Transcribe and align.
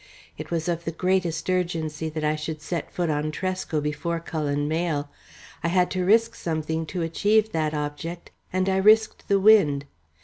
It 0.35 0.49
was 0.49 0.67
of 0.67 0.83
the 0.83 0.91
greatest 0.91 1.47
urgency 1.47 2.09
that 2.09 2.23
I 2.23 2.35
should 2.35 2.59
set 2.59 2.91
foot 2.91 3.11
on 3.11 3.29
Tresco 3.29 3.79
before 3.79 4.19
Cullen 4.19 4.67
Mayle. 4.67 5.11
I 5.63 5.67
had 5.67 5.91
to 5.91 6.03
risk 6.03 6.33
something 6.33 6.87
to 6.87 7.03
achieve 7.03 7.51
that 7.51 7.75
object, 7.75 8.31
and 8.51 8.67
I 8.67 8.77
risked 8.77 9.27
the 9.27 9.39
wind. 9.39 9.85